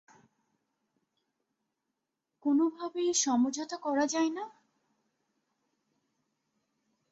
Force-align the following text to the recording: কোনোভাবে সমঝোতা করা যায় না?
কোনোভাবে 2.45 3.03
সমঝোতা 3.15 3.77
করা 3.77 4.05
যায় 4.07 4.31
না? 4.31 4.45